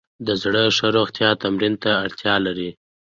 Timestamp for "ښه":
0.77-0.87